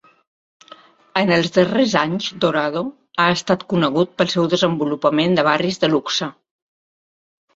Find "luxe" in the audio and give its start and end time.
5.95-6.31